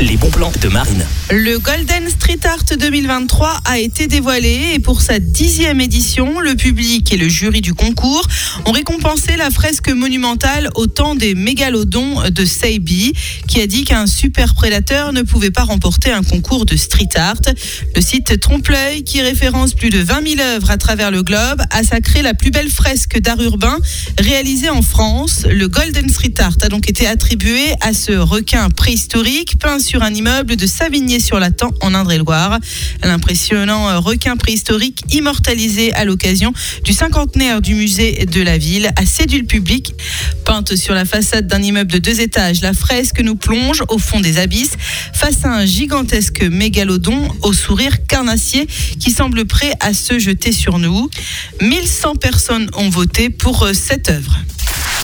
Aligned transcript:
les 0.00 0.16
bons 0.16 0.30
plans 0.30 0.52
de 0.60 0.68
Marine. 0.68 1.06
Le 1.30 1.58
Golden 1.58 2.08
Street 2.08 2.40
Art 2.44 2.64
2023 2.78 3.60
a 3.64 3.78
été 3.78 4.06
dévoilé 4.06 4.72
et 4.74 4.78
pour 4.78 5.00
sa 5.02 5.18
dixième 5.18 5.80
édition, 5.80 6.40
le 6.40 6.56
public 6.56 7.12
et 7.12 7.16
le 7.16 7.28
jury 7.28 7.60
du 7.60 7.74
concours 7.74 8.26
ont 8.66 8.72
récompensé 8.72 9.36
la 9.36 9.50
fresque 9.50 9.90
monumentale 9.90 10.70
au 10.74 10.86
temps 10.86 11.14
des 11.14 11.34
mégalodons 11.34 12.28
de 12.30 12.44
Seibi, 12.44 13.12
qui 13.46 13.60
a 13.60 13.66
dit 13.66 13.84
qu'un 13.84 14.06
super 14.06 14.54
prédateur 14.54 15.12
ne 15.12 15.22
pouvait 15.22 15.52
pas 15.52 15.62
remporter 15.62 16.10
un 16.10 16.22
concours 16.22 16.66
de 16.66 16.76
street 16.76 17.08
art. 17.16 17.40
Le 17.94 18.00
site 18.00 18.40
Trompe-l'œil, 18.40 19.04
qui 19.04 19.22
référence 19.22 19.74
plus 19.74 19.90
de 19.90 19.98
20 19.98 20.28
000 20.36 20.40
œuvres 20.40 20.70
à 20.70 20.76
travers 20.76 21.10
le 21.10 21.22
globe, 21.22 21.62
a 21.70 21.84
sacré 21.84 22.22
la 22.22 22.34
plus 22.34 22.50
belle 22.50 22.70
fresque 22.70 23.18
d'art 23.20 23.40
urbain 23.40 23.78
réalisée 24.18 24.70
en 24.70 24.82
France. 24.82 25.44
Le 25.48 25.68
Golden 25.68 26.08
Street 26.08 26.34
Art 26.38 26.56
a 26.62 26.68
donc 26.68 26.88
été 26.88 27.06
attribué 27.06 27.74
à 27.80 27.92
ce 27.92 28.12
requin 28.12 28.68
préhistorique 28.70 29.58
peint 29.58 29.78
sur 29.84 29.93
un 30.02 30.14
immeuble 30.14 30.56
de 30.56 30.66
Savigné-sur-Latan 30.66 31.70
en 31.80 31.94
Indre-et-Loire. 31.94 32.58
L'impressionnant 33.02 34.00
requin 34.00 34.36
préhistorique 34.36 35.02
immortalisé 35.12 35.92
à 35.94 36.04
l'occasion 36.04 36.52
du 36.84 36.92
cinquantenaire 36.92 37.60
du 37.60 37.74
musée 37.74 38.26
de 38.26 38.42
la 38.42 38.58
ville 38.58 38.90
a 38.96 39.06
séduit 39.06 39.38
le 39.38 39.46
public. 39.46 39.94
Peinte 40.44 40.76
sur 40.76 40.94
la 40.94 41.04
façade 41.04 41.46
d'un 41.46 41.62
immeuble 41.62 41.92
de 41.92 41.98
deux 41.98 42.20
étages, 42.20 42.60
la 42.60 42.72
fresque 42.72 43.20
nous 43.20 43.36
plonge 43.36 43.82
au 43.88 43.98
fond 43.98 44.20
des 44.20 44.38
abysses 44.38 44.76
face 45.12 45.44
à 45.44 45.52
un 45.52 45.66
gigantesque 45.66 46.42
mégalodon 46.42 47.28
au 47.42 47.52
sourire 47.52 48.06
carnassier 48.06 48.66
qui 48.98 49.10
semble 49.10 49.44
prêt 49.44 49.74
à 49.80 49.94
se 49.94 50.18
jeter 50.18 50.52
sur 50.52 50.78
nous. 50.78 51.08
1100 51.60 52.16
personnes 52.16 52.70
ont 52.74 52.90
voté 52.90 53.30
pour 53.30 53.68
cette 53.72 54.10
œuvre. 54.10 54.38